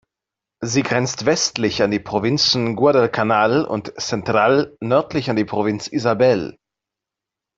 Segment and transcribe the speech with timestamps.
[0.63, 6.57] Sie grenzt westlich an die Provinzen Guadalcanal und Central, nördlich an die Provinz Isabel.